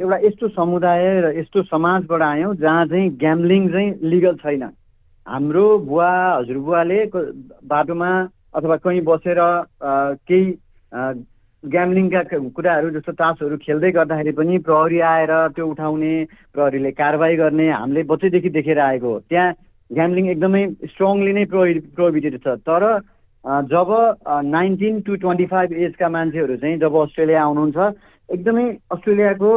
एउटा 0.00 0.18
यस्तो 0.24 0.48
समुदाय 0.56 1.04
र 1.20 1.26
यस्तो 1.38 1.62
समाजबाट 1.68 2.22
आयौँ 2.22 2.54
जहाँ 2.56 2.86
चाहिँ 2.88 3.10
ग्याम्लिङ 3.20 3.68
चाहिँ 3.68 3.90
लिगल 4.08 4.36
छैन। 4.40 4.64
हाम्रो 5.26 5.66
बुवा 5.84 6.10
हजुरबुवाले 6.40 6.98
बाटोमा 7.68 8.10
अथवा 8.56 8.76
कहीँ 8.80 9.00
बसेर 9.04 9.38
केही 10.24 10.46
ग्याम्लिङका 11.72 12.22
कुराहरू 12.56 12.90
जस्तो 12.90 13.12
तासहरू 13.16 13.56
खेल्दै 13.64 13.90
गर्दाखेरि 13.96 14.32
पनि 14.38 14.58
प्रहरी 14.68 14.98
आएर 15.10 15.32
त्यो 15.56 15.66
उठाउने 15.66 16.12
प्रहरीले 16.54 16.90
कारवाही 17.00 17.36
गर्ने 17.36 17.68
हामीले 17.70 18.02
बच्चैदेखि 18.10 18.50
देखेर 18.56 18.78
आएको 18.78 19.08
हो। 19.08 19.18
त्यहाँ 19.30 19.54
ग्याम्लिङ 19.90 20.24
एकदमै 20.30 20.62
स्ट्रङली 20.92 21.32
नै 21.32 21.44
प्रोहि 21.52 21.72
प्रोहिबिटेड 21.96 22.36
छ। 22.44 22.56
तर 22.68 22.84
जब 23.44 23.88
नाइन्टिन 24.48 25.00
टु 25.06 25.16
ट्वेन्टी 25.22 25.46
फाइभ 25.46 25.72
एजका 25.86 26.08
मान्छेहरू 26.08 26.56
चाहिँ 26.56 26.78
जब 26.80 26.94
अस्ट्रेलिया 27.00 27.42
आउनुहुन्छ 27.42 27.78
एकदमै 28.28 28.64
अस्ट्रेलियाको 28.92 29.50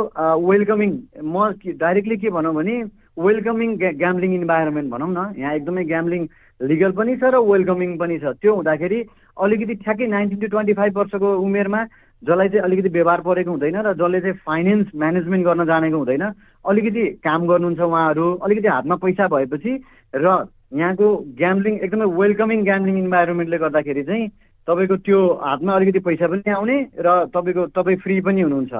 वेलकमिङ 0.48 0.92
म 1.24 1.52
डाइरेक्टली 1.84 2.18
के 2.24 2.30
भनौँ 2.38 2.54
भने 2.56 2.76
वेलकमिङ 3.20 3.70
ग्याम्लिङ 4.00 4.34
इन्भाइरोमेन्ट 4.36 4.92
भनौँ 4.92 5.12
न। 5.12 5.34
यहाँ 5.38 5.56
एकदमै 5.56 5.84
ग्याम्लिङ 5.94 6.28
लिगल 6.62 6.92
पनि 6.98 7.16
छ 7.18 7.24
र 7.30 7.38
वेलकमिङ 7.38 7.98
पनि 7.98 8.18
छ. 8.20 8.34
त्यो 8.42 8.54
हुँदाखेरि 8.56 9.00
अलिकति 9.38 9.74
ठ्याक्कै 9.86 10.08
नाइन्टिन 10.08 10.40
टु 10.40 10.48
ट्वेन्टी 10.48 10.74
फाइभ 10.74 10.98
वर्षको 10.98 11.30
उमेरमा 11.46 11.82
जसलाई 12.24 12.50
चाहिँ 12.50 12.64
अलिकति 12.66 12.90
व्यवहार 12.90 13.22
परेको 13.22 13.52
हुँदैन 13.52 13.78
र 13.78 13.94
जसले 13.94 14.20
चाहिँ 14.22 14.38
फाइनेन्स 14.42 14.88
म्यानेजमेन्ट 14.96 15.46
गर्न 15.46 15.66
जानेको 15.70 15.98
हुँदैन 15.98 16.24
अलिकति 16.66 17.04
काम 17.22 17.48
गर्नुहुन्छ 17.48 17.80
उहाँहरू 17.80 18.26
अलिकति 18.42 18.68
हातमा 18.68 18.96
पैसा 19.06 19.28
भएपछि 19.28 19.72
र 20.14 20.28
यहाँको 20.74 21.08
ग्याम्लिङ 21.38 21.74
एकदमै 21.86 22.06
वेलकमिङ 22.18 22.64
ग्याम्लिङ 22.64 22.96
इन्भाइरोमेन्टले 22.98 23.58
गर्दाखेरि 23.58 24.04
चाहिँ 24.04 24.28
तपाईँको 24.68 24.96
त्यो 25.06 25.20
हातमा 25.46 25.76
अलिकति 25.76 26.00
पैसा 26.10 26.28
पनि 26.28 26.52
आउने 26.52 26.78
र 27.00 27.08
तपाईँको 27.32 27.66
तपाईँ 27.78 28.02
फ्री 28.04 28.20
पनि 28.26 28.42
हुनुहुन्छ। 28.42 28.74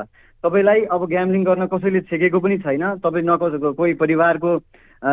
तपाईँलाई 0.44 0.82
अब 0.92 1.02
ग्याम्लिङ 1.14 1.44
गर्न 1.46 1.66
कसैले 1.72 2.02
छेकेको 2.10 2.40
पनि 2.42 2.58
छैन। 2.66 2.84
तपाईँ 3.06 3.24
न 3.24 3.38
कोही 3.78 3.94
परिवारको 4.02 4.50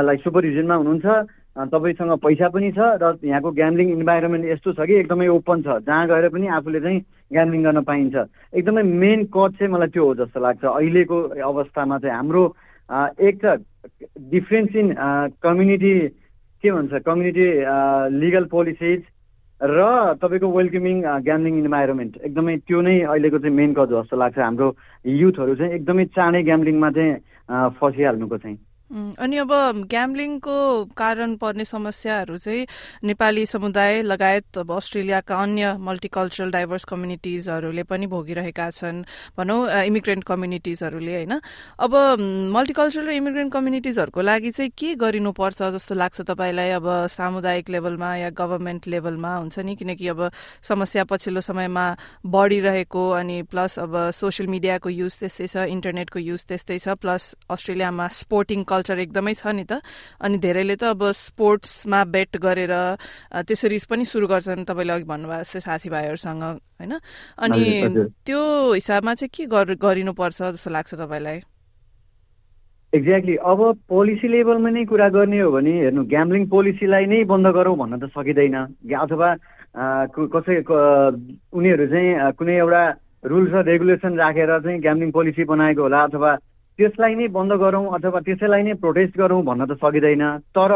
लाइक 0.08 0.20
सुपरभिजनमा 0.24 0.74
हुनुहुन्छ। 0.74 1.06
तपाईँसँग 1.54 2.12
पैसा 2.18 2.48
पनि 2.50 2.70
छ 2.74 2.78
र 2.98 3.14
यहाँको 3.22 3.50
ग्याम्लिङ 3.54 3.90
इन्भाइरोमेन्ट 3.90 4.44
यस्तो 4.44 4.72
छ 4.74 4.86
कि 4.90 4.94
एकदमै 5.06 5.28
ओपन 5.38 5.62
छ। 5.62 5.86
जहाँ 5.86 6.06
गएर 6.08 6.28
पनि 6.34 6.46
आफूले 6.50 6.80
चाहिँ 6.80 7.00
ग्याम्लिङ 7.30 7.62
गर्न 7.62 7.80
पाइन्छ। 7.86 8.16
एकदमै 8.58 8.82
मेन 8.82 9.24
कज 9.30 9.50
चाहिँ 9.58 9.72
मलाई 9.72 9.88
त्यो 9.94 10.04
हो 10.04 10.14
जस्तो 10.18 10.40
लाग्छ। 10.40 10.64
अहिलेको 10.64 11.16
अवस्थामा 11.38 11.98
चाहिँ 12.02 12.16
हाम्रो 12.16 12.42
एक 13.22 13.36
त 13.38 13.62
डिफ्रेन्स 14.34 14.76
इन 14.76 14.88
कम्युनिटी 15.38 15.94
के 16.64 16.70
भन्छ? 16.74 16.92
कम्युनिटी 17.06 17.46
लिगल 18.18 18.44
पोलिसिज 18.50 19.00
र 19.60 19.78
तपाईँको 20.18 20.48
वेलकमिङ 20.50 20.96
ग्याम्लिङ 21.22 21.54
इन्भाइरोमेन्ट 21.58 22.16
एकदमै 22.26 22.56
त्यो 22.66 22.80
नै 22.82 23.00
अहिलेको 23.06 23.38
चाहिँ 23.38 23.56
मेन 23.56 23.72
कज 23.78 23.92
हो 23.94 24.02
जस्तो 24.02 24.16
लाग्छ। 24.18 24.38
हाम्रो 24.38 24.68
युथहरू 25.06 25.54
चाहिँ 25.54 25.72
एकदमै 25.74 26.04
चाँडै 26.18 26.42
ग्याम्लिङमा 26.42 26.90
चाहिँ 26.90 27.70
फसिहाल्नुको 27.78 28.36
चाहिँ। 28.42 28.58
अनि 28.94 29.36
अब 29.36 29.50
ग्याम्लिङको 29.90 30.56
कारण 30.96 31.34
पर्ने 31.36 31.64
समस्याहरू 31.64 32.36
चाहिँ 32.38 32.66
नेपाली 33.04 33.44
समुदाय 33.46 34.02
लगायत 34.02 34.58
अब 34.58 34.70
अस्ट्रेलियाका 34.72 35.34
अन्य 35.36 35.72
मल्टिकल्चरल 35.80 36.50
डाइभर्स 36.50 36.84
कम्युनिटिजहरूले 36.84 37.82
पनि 37.82 38.06
भोगिरहेका 38.06 38.70
छन् 38.70 39.02
भनौँ 39.38 39.58
इमिग्रेन्ट 39.82 40.24
कम्युनिटिजहरूले 40.24 41.14
होइन? 41.14 41.40
अब 41.80 41.94
मल्टिकल्चरल 42.54 43.06
र 43.08 43.12
इमिग्रेन्ट 43.12 43.52
कम्युनिटिजहरूको 43.52 44.20
लागि 44.20 44.50
चाहिँ 44.50 44.70
के 44.78 44.94
गरिनुपर्छ 44.94 45.62
जस्तो 45.74 45.94
लाग्छ 45.94 46.20
तपाईँलाई 46.30 46.70
अब 46.78 46.86
सामुदायिक 47.10 47.70
लेभलमा 47.70 48.14
या 48.16 48.30
गभर्मेन्ट 48.30 48.86
लेभलमा 48.88 49.34
हुन्छ 49.36 49.58
नि? 49.58 49.74
किनकि 49.74 50.08
अब 50.08 50.30
समस्या 50.62 51.04
पछिल्लो 51.10 51.40
समयमा 51.40 51.86
बढिरहेको 52.26 53.10
अनि 53.10 53.42
प्लस 53.50 53.78
अब 53.78 53.98
सोसियल 54.14 54.48
मिडियाको 54.50 54.88
युज 54.90 55.18
त्यस्तै 55.18 55.46
छ 55.46 55.66
इन्टरनेटको 55.74 56.18
युज 56.20 56.46
त्यस्तै 56.46 56.78
छ 56.78 56.96
प्लस 57.02 57.34
अस्ट्रेलियामा 57.50 58.08
स्पोर्टिङ 58.22 58.62
कल्चर 58.64 58.82
एकदमै 58.90 59.34
छ 59.34 59.46
नि 59.56 59.64
त। 59.64 59.80
अनि 60.20 60.36
धेरैले 60.38 60.76
त 60.76 60.84
अब 60.92 61.00
स्पोर्ट्समा 61.14 62.00
बेट 62.10 62.36
गरेर 62.36 62.74
त्यसरी 63.46 63.78
पनि 63.90 64.04
सुरु 64.04 64.26
गर्छन् 64.26 64.68
तपाईँले 64.68 64.92
अघि 64.92 65.06
भन्नुभएको 65.08 65.42
जस्तै 65.42 65.60
साथीभाइहरूसँग 65.60 66.42
होइन? 66.42 66.92
अनि 67.38 67.62
त्यो 68.26 68.40
हिसाबमा 68.74 69.12
चाहिँ 69.14 69.32
के 69.32 69.44
गरिनुपर्छ 69.48 70.38
जस्तो 70.54 70.70
लाग्छ 70.70 70.94
तपाईँलाई? 70.94 71.40
एक्ज्याक्टली 72.92 73.34
अब 73.42 73.60
पोलिसी 73.90 74.28
लेभलमा 74.30 74.70
नै 74.70 74.84
कुरा 74.86 75.08
गर्ने 75.10 75.38
हो 75.42 75.50
भने 75.50 75.72
हेर्नु 75.82 76.02
ग्याम्लिङ 76.06 76.42
पोलिसीलाई 76.46 77.04
नै 77.10 77.24
बन्द 77.26 77.46
गरौँ 77.50 77.74
भन्न 77.74 77.98
त 77.98 78.06
सकिँदैन। 78.14 78.54
अथवा 78.86 79.28
कसै 80.30 80.62
उनीहरू 80.62 81.86
चाहिँ 81.90 82.38
कुनै 82.38 82.54
एउटा 82.62 82.82
रुल्स 83.26 83.50
र 83.50 83.66
रेगुलेसन 83.66 84.14
राखेर 84.14 84.50
चाहिँ 84.62 84.78
ग्याम्लिङ 84.78 85.10
पोलिसी 85.10 85.42
बनाएको 85.42 85.82
होला 85.82 86.00
अथवा 86.06 86.30
त्यसलाई 86.78 87.14
नै 87.14 87.26
बन्द 87.36 87.52
गरौँ 87.62 87.86
अथवा 87.96 88.20
त्यसैलाई 88.26 88.62
नै 88.62 88.74
प्रोटेस्ट 88.82 89.18
गरौँ 89.18 89.42
भन्न 89.44 89.66
त 89.66 89.78
सकिँदैन। 89.82 90.24
तर 90.56 90.72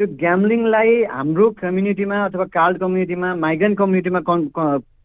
त्यो 0.00 0.06
ग्याम्लिङलाई 0.22 0.90
हाम्रो 1.10 1.50
कम्युनिटीमा 1.60 2.16
अथवा 2.24 2.44
कार्ड 2.56 2.78
कम्युनिटीमा 2.82 3.34
माइग्रेन्ट 3.44 3.78
कम्युनिटीमा 3.78 4.20
कन् 4.28 4.44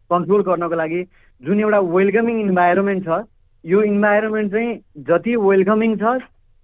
कन्ट्रोल 0.10 0.42
गर्नको 0.50 0.76
लागि 0.82 1.02
जुन 1.42 1.60
एउटा 1.60 1.80
वेलकमिङ 1.96 2.40
इन्भाइरोमेन्ट 2.42 3.06
छ 3.08 3.22
यो 3.64 3.82
इन्भाइरोमेन्ट 3.92 4.52
चाहिँ 4.52 4.70
जति 5.10 5.36
वेलकमिङ 5.48 5.96
छ 6.02 6.18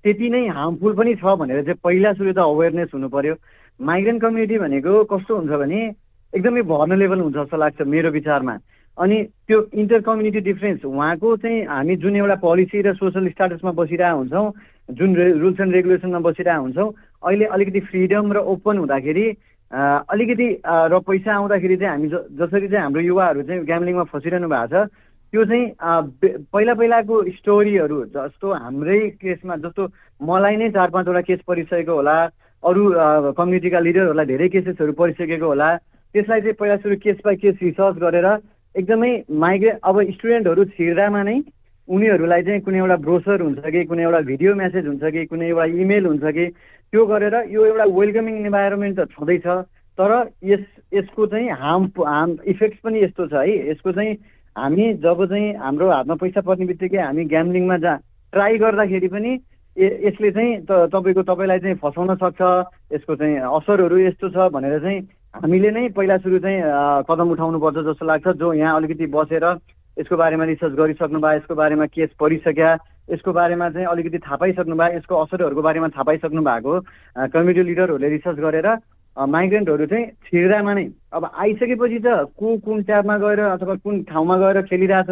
त्यति 0.05 0.29
नै 0.29 0.41
हार्मफुल 0.57 0.93
पनि 0.95 1.13
छ 1.21 1.35
भनेर 1.41 1.61
चाहिँ 1.63 1.79
पहिला 1.83 2.13
सुरु 2.13 2.33
त 2.33 2.39
अवेरनेस 2.45 2.89
हुनु 2.93 3.07
पर्यो। 3.09 3.35
माइग्रेन्ट 3.79 4.21
कम्युनिटी 4.21 4.57
भनेको 4.59 5.03
कस्तो 5.11 5.35
हुन्छ 5.35 5.51
भने 5.61 5.79
एकदमै 6.33 6.61
भर्नलेबल 6.73 7.19
हुन्छ 7.19 7.35
जस्तो 7.37 7.57
लाग्छ 7.57 7.81
मेरो 7.93 8.09
विचारमा। 8.17 8.55
अनि 8.97 9.23
त्यो 9.47 9.59
इन्टर 9.73 9.99
कम्युनिटी 10.01 10.39
डिफ्रेन्स 10.41 10.85
उहाँको 10.85 11.35
चाहिँ 11.37 11.63
हामी 11.65 11.95
जुन 11.97 12.15
एउटा 12.15 12.35
पोलिसी 12.37 12.81
र 12.81 12.93
सोसल 12.95 13.27
स्टाटसमा 13.29 13.71
बसिरहेको 13.73 14.17
हुन्छौँ 14.17 14.51
जुन 14.89 15.15
रुल्स 15.15 15.59
एन्ड 15.59 15.73
रेगुलेसनमा 15.73 16.19
बसिरहेको 16.21 16.61
हुन्छौँ 16.61 16.89
अहिले 17.23 17.45
अलिकति 17.51 17.79
फ्रिडम 17.81 18.31
र 18.33 18.37
ओपन 18.47 18.77
हुँदाखेरि 18.77 19.25
अलिकति 19.71 20.47
र 20.87 20.99
पैसा 21.01 21.33
आउँदाखेरि 21.33 21.77
चाहिँ 21.77 21.91
हामी 21.91 22.07
जसरी 22.39 22.67
चाहिँ 22.67 22.83
हाम्रो 22.83 23.01
युवाहरू 23.03 23.43
चाहिँ 23.43 23.65
ग्याम्लिङमा 23.65 24.03
फसिरहनु 24.05 24.47
भएको 24.47 24.85
छ 24.85 24.87
त्यो 25.33 25.45
चाहिँ 25.45 25.65
पहिला 26.47 26.73
पहिलाको 26.73 27.15
स्टोरीहरू 27.33 28.03
जस्तो 28.07 28.53
हाम्रै 28.55 28.99
केसमा 29.19 29.55
जस्तो 29.59 29.87
मलाई 30.21 30.55
नै 30.55 30.69
चार 30.71 30.89
पाँचवटा 30.89 31.21
केस 31.21 31.39
परिसकेको 31.43 31.93
होला 31.93 32.17
अरू 32.63 32.83
कम्युनिटीका 33.33 33.79
लिडरहरूलाई 33.81 34.25
धेरै 34.25 34.47
केसेसहरू 34.49 34.93
परिसकेको 34.95 35.45
होला 35.45 35.69
त्यसलाई 36.15 36.41
चाहिँ 36.41 36.55
पहिला 36.55 36.77
सुरु 36.77 36.95
केस 36.97 37.17
बाई 37.25 37.35
केस 37.35 37.55
रिसर्च 37.61 37.97
गरेर 37.99 38.27
एकदमै 38.75 39.11
माइग्रेट 39.43 39.79
अब 39.83 40.01
स्टुडेन्टहरू 40.11 40.63
छिर्दामा 40.75 41.21
नै 41.23 41.35
उनीहरूलाई 41.87 42.41
चाहिँ 42.41 42.61
कुनै 42.61 42.77
एउटा 42.77 42.95
ब्रोसर 42.97 43.41
हुन्छ 43.41 43.71
कि 43.71 43.83
कुनै 43.85 44.03
एउटा 44.03 44.19
भिडियो 44.29 44.55
म्यासेज 44.55 44.87
हुन्छ 44.87 45.11
कि 45.15 45.25
कुनै 45.25 45.47
एउटा 45.47 45.65
इमेल 45.83 46.05
हुन्छ 46.05 46.33
कि 46.37 46.45
त्यो 46.93 47.05
गरेर 47.05 47.35
यो 47.49 47.65
एउटा 47.65 47.85
वेलकमिङ 47.99 48.35
इन्भाइरोमेन्ट 48.45 48.99
त 48.99 49.07
छँदैछ 49.11 49.47
तर 49.97 50.11
यस 50.43 50.65
यसको 50.93 51.25
चाहिँ 51.27 51.49
हार्म 51.55 51.83
हार्म 52.07 52.37
इफेक्ट्स 52.45 52.79
पनि 52.83 53.03
यस्तो 53.03 53.27
छ 53.27 53.33
है। 53.33 53.71
यसको 53.71 53.91
चाहिँ 53.91 54.13
हामी 54.55 54.93
जब 55.03 55.25
चाहिँ 55.25 55.53
हाम्रो 55.55 55.89
हातमा 55.91 56.15
पैसा 56.15 56.41
पर्ने 56.41 56.65
बित्तिकै 56.65 56.97
हामी 56.97 57.25
ग्याम्लिङमा 57.25 57.77
जा 57.77 57.95
ट्राई 58.33 58.57
गर्दाखेरि 58.57 59.07
पनि 59.07 59.31
यसले 59.77 60.31
चाहिँ 60.31 60.57
तपाईँको 60.67 61.23
तपाईँलाई 61.23 61.59
चाहिँ 61.59 61.75
फसाउन 61.83 62.15
सक्छ 62.15 62.41
यसको 62.93 63.15
चाहिँ 63.15 63.37
असरहरू 63.55 63.97
यस्तो 63.97 64.29
छ 64.29 64.51
भनेर 64.51 64.79
चाहिँ 64.79 64.99
हामीले 65.35 65.69
नै 65.71 65.87
पहिला 65.91 66.17
सुरु 66.23 66.39
चाहिँ 66.39 67.03
कदम 67.07 67.31
उठाउनुपर्छ 67.31 67.77
जस्तो 67.85 68.05
लाग्छ। 68.07 68.27
जो 68.39 68.53
यहाँ 68.55 68.75
अलिकति 68.75 69.05
बसेर 69.11 69.45
यसको 69.97 70.15
बारेमा 70.15 70.43
रिसर्च 70.47 70.73
गरिसक्नु 70.79 71.19
भयो 71.19 71.37
यसको 71.37 71.55
बारेमा 71.55 71.85
केस 71.91 72.09
पढिसक्या 72.19 72.69
यसको 73.11 73.31
बारेमा 73.35 73.69
चाहिँ 73.69 73.87
अलिकति 73.87 74.17
थाहा 74.23 74.35
पाइसक्नु 74.39 74.75
भयो 74.75 74.95
यसको 74.97 75.15
असरहरूको 75.15 75.61
बारेमा 75.61 75.87
थाहा 75.91 76.03
पाइसक्नु 76.07 76.41
भएको 76.41 76.73
कम्युनिटी 77.35 77.63
लिडरहरूले 77.67 78.09
रिसर्च 78.15 78.37
गरेर 78.39 78.67
माइग्रेन्टहरू 79.17 79.85
चाहिँ 79.91 80.05
छिर्दामा 80.23 80.73
नै 80.73 80.85
अब 81.11 81.23
आइसकेपछि 81.27 81.99
त 81.99 82.07
को 82.39 82.47
कुन 82.63 82.83
ट्याबमा 82.87 83.15
गएर 83.19 83.39
अथवा 83.59 83.75
कुन 83.83 84.03
ठाउँमा 84.07 84.35
गएर 84.39 84.61
खेलिरहेछ 84.71 85.11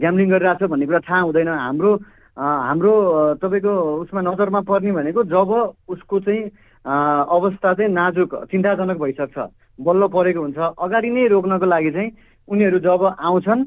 ग्याम्लिङ 0.00 0.28
गरिरहेछ 0.30 0.68
भन्ने 0.68 0.86
कुरा 0.86 1.00
थाहा 1.08 1.20
हुँदैन। 1.20 1.48
हाम्रो 1.48 1.92
हाम्रो 2.36 2.92
तपाईँको 3.40 3.72
उसमा 4.04 4.20
नजरमा 4.20 4.60
पर्ने 4.68 4.92
भनेको 4.92 5.20
जब 5.32 5.50
उसको 5.88 6.20
चाहिँ 6.20 6.42
अवस्था 6.86 7.74
चाहिँ 7.74 7.92
नाजुक 7.92 8.34
चिन्ताजनक 8.50 8.98
भइसक्छ। 8.98 9.38
बल्ल 9.78 10.06
परेको 10.08 10.40
हुन्छ। 10.40 10.58
अगाडि 10.58 11.10
नै 11.10 11.26
रोक्नको 11.30 11.66
लागि 11.66 11.90
चाहिँ 11.90 12.10
उनीहरू 12.48 12.78
जब 12.82 13.02
आउँछन् 13.18 13.62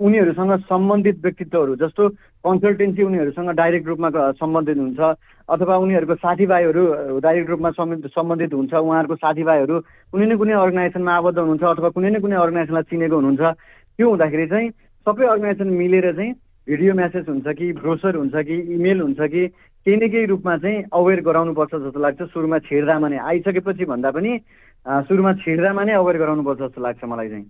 उनीहरूसँग 0.00 0.52
सम्बन्धित 0.72 1.16
व्यक्तित्वहरू 1.22 1.74
जस्तो 1.76 2.08
कन्सल्टेन्सी 2.44 3.02
उनीहरूसँग 3.02 3.50
डाइरेक्ट 3.50 3.86
रूपमा 3.88 4.08
सम्बन्धित 4.40 4.78
हुन्छ। 4.78 5.00
अथवा 5.48 5.76
उनीहरूको 5.76 6.14
साथीभाइहरू 6.16 6.82
डाइरेक्ट 7.20 7.50
रूपमा 7.50 7.70
सम्बन्धित 8.16 8.54
हुन्छ। 8.54 8.72
उहाँहरूको 8.72 9.16
साथीभाइहरू 9.16 9.80
कुनै 10.12 10.26
न 10.26 10.36
कुनै 10.38 10.54
अर्गनाइजेसनमा 10.54 11.12
आबद्ध 11.12 11.38
हुनुहुन्छ 11.38 11.62
अथवा 11.62 11.88
कुनै 11.92 12.10
न 12.10 12.20
कुनै 12.24 12.36
अर्गनाइजेसनलाई 12.40 12.88
चिनेको 12.88 13.16
हुनुहुन्छ। 13.16 13.42
त्यो 13.98 14.06
हुँदाखेरि 14.08 14.46
चाहिँ 14.48 14.70
सबै 15.06 15.26
अर्गनाइजेसन 15.26 15.68
मिलेर 15.68 16.06
चाहिँ 16.16 16.32
भिडियो 16.68 16.92
म्यासेज 16.94 17.28
हुन्छ 17.28 17.46
कि 17.58 17.72
ब्रोसर 17.74 18.16
हुन्छ 18.16 18.34
कि 18.48 18.56
इमेल 18.74 19.00
हुन्छ 19.02 19.20
कि 19.20 19.42
केही 19.86 19.96
न 19.96 20.08
केही 20.10 20.26
रूपमा 20.26 20.56
चाहिँ 20.56 20.82
अवेर 20.94 21.20
गराउनुपर्छ 21.26 21.74
जस्तो 21.74 22.00
लाग्छ। 22.00 22.22
सुरुमा 22.30 22.58
छिर्दामा 22.70 23.08
नै 23.08 23.18
आइसकेपछि 23.18 23.84
भन्दा 23.84 24.10
पनि 24.14 24.32
सुरुमा 25.10 25.32
छिर्दामा 25.42 25.82
नै 25.84 25.92
अवेर 25.98 26.16
गराउनुपर्छ 26.22 26.60
जस्तो 26.60 26.80
लाग्छ 26.82 27.04
मलाई 27.04 27.28
चाहिँ। 27.28 27.46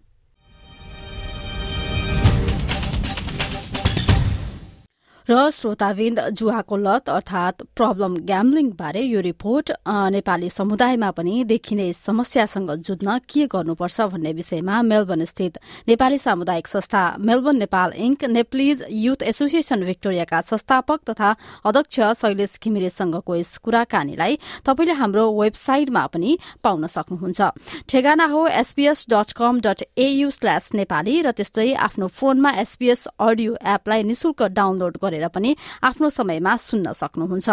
र 5.29 5.51
श्रोताविन्द 5.53 6.21
जुवाको 6.31 6.77
लत 6.77 7.09
अर्थात 7.09 7.63
प्रब्लम 7.77 8.15
ग्याम्लिङ 8.27 8.71
बारे 8.75 9.01
यो 9.03 9.21
रिपोर्ट 9.23 9.71
नेपाली 9.87 10.49
समुदायमा 10.51 11.11
पनि 11.13 11.45
देखिने 11.45 11.93
समस्यासँग 11.95 12.71
जुझ्न 12.83 13.19
के 13.31 13.47
गर्नुपर्छ 13.47 14.01
भन्ने 14.13 14.33
विषयमा 14.33 14.81
मेलबर्न 14.83 15.25
स्थित 15.25 15.59
नेपाली 15.89 16.19
सामुदायिक 16.19 16.67
संस्था 16.69 17.03
Melbourne 17.21 17.57
Nepal 17.59 17.93
Inc 17.99 18.25
Nepalese 18.27 18.85
youth 19.03 19.23
association 19.25 19.85
भिक्टोरियाका 19.85 20.41
संस्थापक 20.43 21.01
तथा 21.11 21.31
अध्यक्ष 21.65 22.01
शैलेश 22.23 22.59
घिमिरेसँगको 22.65 23.37
यस 23.37 23.57
कुराकानीलाई 23.63 24.39
तपाईँले 24.67 24.99
हाम्रो 24.99 25.29
वेबसाइटमा 25.33 26.07
पनि 26.09 26.37
पाउन 26.65 26.87
सक्नुहुन्छ। 26.89 27.51
ठेगाना 27.89 28.27
हो 28.27 28.47
SPS 28.57 29.07
dot 29.11 29.33
com 29.39 29.61
dot 29.61 29.87
AU 29.99 30.31
slash 30.33 30.69
Nepali 30.75 31.21
र 31.23 31.31
त्यस्तै 31.33 31.73
आफ्नो 31.87 32.07
फोनमा 32.11 32.51
एसपीएस 32.59 33.07
अडियो 33.21 33.57
एपलाई 33.71 34.03
निशुल्क 34.03 34.43
डाउनलोड 34.53 34.99
गरेर 35.13 35.29
पनि 35.29 35.57
आफ्नो 35.85 36.09
समयमा 36.11 36.57
सुन्न 36.57 36.93
सक्नुहुन्छ। 36.93 37.49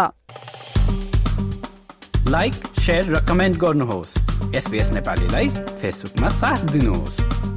लाइक 2.30 2.54
र 3.10 3.20
कमेन्ट 3.28 3.58
गर्नुहोस्। 3.58 4.18
नेपालीलाई 4.92 5.48
फेसबुकमा 5.82 6.30
साथ 6.30 6.60
दिनुहोस्। 6.72 7.49